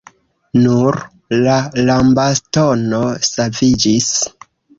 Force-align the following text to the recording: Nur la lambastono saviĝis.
Nur 0.61 0.95
la 1.41 1.57
lambastono 1.89 3.03
saviĝis. 3.29 4.11